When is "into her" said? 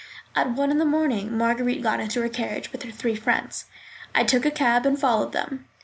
1.99-2.27